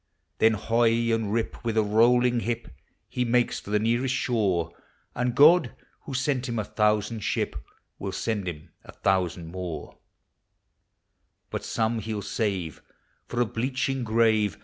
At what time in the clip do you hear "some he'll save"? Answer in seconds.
11.63-12.81